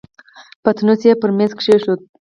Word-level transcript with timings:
پتنوس 0.63 1.01
يې 1.07 1.13
پر 1.21 1.29
مېز 1.37 1.51
کېښود. 1.59 1.99